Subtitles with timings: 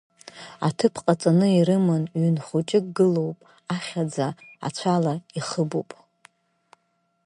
[0.67, 3.37] Аҭыԥ ҟаҵаны ирыман, ҩын хәыҷык гылоп,
[3.73, 4.27] ахьаӡа
[4.67, 5.89] ацәала ихыбуп.